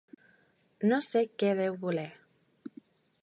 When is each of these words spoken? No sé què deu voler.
No 0.91 0.99
sé 1.07 1.21
què 1.43 1.53
deu 1.61 1.77
voler. 1.85 2.09